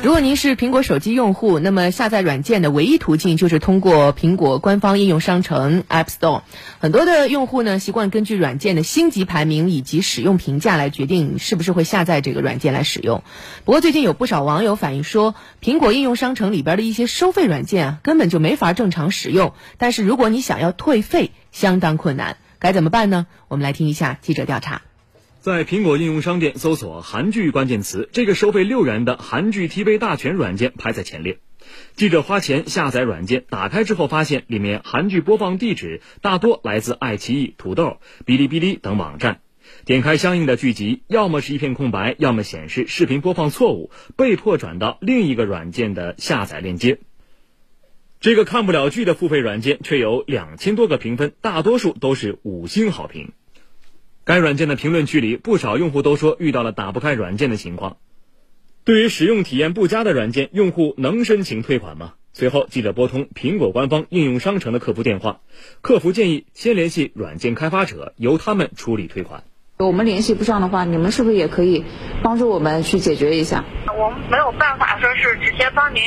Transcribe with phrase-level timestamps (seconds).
[0.00, 6.42] 如果您是苹果手机用户，那么下载软件的唯一途径就是通过苹果官方应用商城 App Store。
[6.78, 13.24] 很多的用户呢，习惯根据软件的星级排名以及使用评价来决定是不是会下载这个软件来使用。
[13.64, 19.52] 不过最近有不少网友反映说，苹果应用商城里边的一些收费软件啊，根本就没法正常使用。
[19.78, 23.26] 但是如果你想要退费，相当困难，该怎么办呢？
[23.48, 24.82] 我们来听一下记者调查。
[25.48, 31.38] 在苹果应用商店搜索“韩剧”关键词，这个收费六元的韩剧 TV 大全软件排在前列。
[31.96, 39.40] 记者花钱下载软件，打开之后发现里面韩剧播放地址大多来自爱奇艺、土豆、哔哩哔哩等网站。
[39.86, 46.98] 点开相应的剧集，要么是一片空白，要么显示视频播放错误，被迫转到另一个软件的下载链接。
[48.20, 53.32] 这个看不了剧的付费软件却有两千多个评分，大多数都是五星好评。
[54.28, 57.96] 该软件的评论区里，不少用户都说遇到了打不开软件的情况。
[58.84, 62.12] 对于使用体验不佳的软件，用户能申请退款吗？
[62.34, 65.40] 随后，记者拨通苹果官方应用商城的客服电话，
[65.80, 69.44] 客服建议先联系软件开发者，由他们处理退款。
[69.84, 71.84] 我们联系不上的话，你们是不是也可以
[72.20, 73.62] 帮助我们去解决一下？
[73.96, 76.02] 我们没有办法说是直接帮您，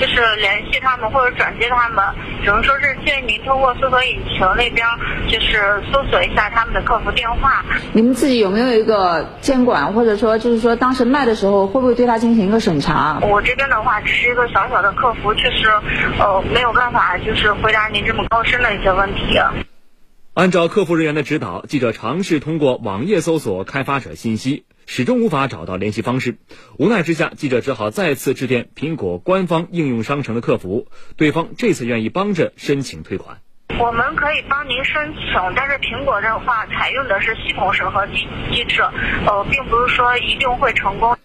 [0.00, 2.02] 就是联系他们或者转接他们，
[2.42, 4.86] 只能说是建议您通过搜索引擎那边，
[5.28, 7.62] 就是搜索一下他们的客服电话。
[7.92, 13.18] 你们自己有没有一个监管，或者说就是说当时卖的时候会不会对他进行一个审查？
[13.20, 15.68] 我这边的话只是一个小小的客服，确实
[16.18, 19.38] 呃没有办法就是回答您这么高深的一些问题。
[20.32, 26.36] 按照客服人员的指导，记者尝试通过网页搜索开发者信息，始终无法找到联系方式。
[26.78, 30.86] 无奈之下，记者只好再次致电苹果官方应用商城的客服，
[31.16, 33.38] 对方这次愿意帮着申请退款。
[33.80, 38.82] 我们可以帮您申请，但是苹果的话采用的是系统审核机机制，
[39.26, 41.16] 呃，并不是说一定会成功。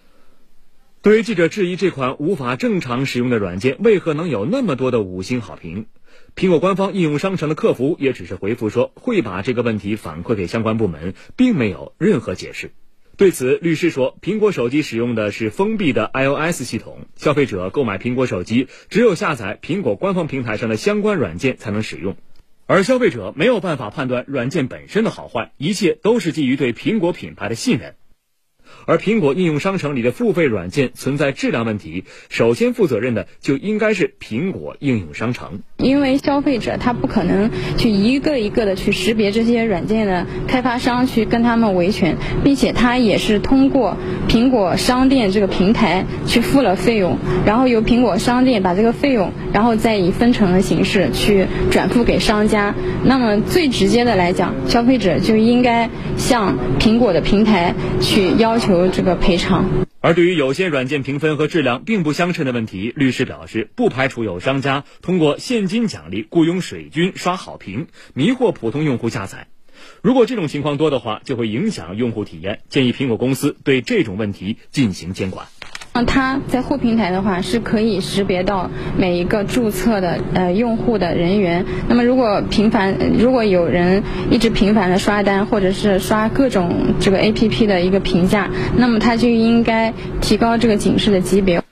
[1.00, 5.86] 对于记者质疑这款无法正常使用的软件为何能有那么多的五星好评？
[6.34, 12.72] 苹果官方应用商城的客服也只是回复说会把这个问题反馈给相关部门，并没有任何解释。
[13.16, 22.16] 对此，律师说，苹果手机使用的是封闭的 iOS 系统，消费者购买苹果手机只有下载苹果官方平台上的相关软件才能使用，
[22.66, 27.94] 而消费者没有办法判断软件本身的好坏，一切都是基于对苹果品牌的信任。
[28.86, 35.60] 而苹果应用商城里的付费软件存在质量问题，首先负责任的就应该是苹果应用商城。
[35.78, 43.96] 因为消费者他不可能去一个一个的去识别这些软件的开发商去跟他们维权，并且他也是通过
[44.28, 52.72] 苹果商店这个平台去付了费用，然后由苹果商店把这个费用，然后再以分成的形式去转付给商家。
[53.04, 58.75] 那么最直接的来讲，消费者就应该向苹果的平台去要求。
[58.78, 59.86] 有这个赔偿。
[60.00, 69.48] 而对于有些软件评分和质量并不相称的问题，律师表示，不排除有商家通过现金奖励雇佣水军刷好评，迷惑普通用户下载。
[70.02, 72.60] 如果这种情况多的话，就会影响用户体验。
[72.68, 75.46] 建议苹果公司对这种问题进行监管。
[75.96, 81.64] 那它在后平台的话是可以识别到每一个注册的呃用户的人员。
[81.88, 91.62] 那么如果频繁，如果有人一直频繁的刷单，或者是刷各种这个 A P P 的一个评价，那么它就应该提高这个警示的级别。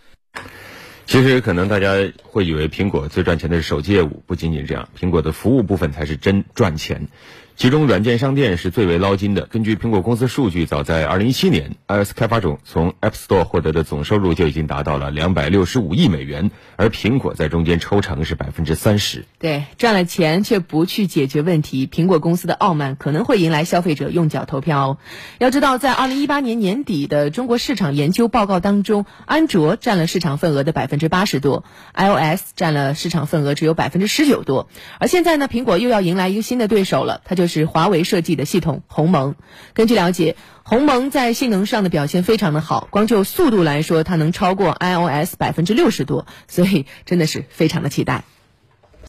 [1.04, 1.92] 其实可能大家
[2.22, 7.08] 会以为苹果最赚钱的是手机业务，不仅仅这样，苹果的服务部分才是真赚钱。
[7.56, 9.42] 其中，软件商店是最为捞金的。
[9.42, 19.24] 根据苹果公司数据，早在2017年，iOS 开发者从 App Store 获得的总收入就已经达到了265亿美元，而苹果在中间抽成是百分之三十。
[19.38, 24.98] 对，赚了钱却不去解决问题，苹果公司的傲慢可能会迎来消费者用脚投票。
[25.38, 34.68] 要知道，在2018年年底的中国市场研究报告当中，安卓占了市场份额的百分之八十多，iOS 占了市场份额只有百分之十九多。
[34.98, 37.43] 而现在呢，苹果又要迎来一个新的对手了，它就。
[37.44, 39.34] 就是华为设计的系统鸿蒙。
[39.74, 48.24] 根据了解，鸿蒙在性能上的表现非常的好，光就速度来说，它能超过 iOS 百分之六十多，所以真的是非常的期待。